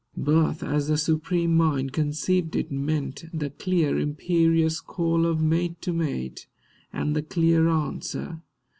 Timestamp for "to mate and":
5.83-7.15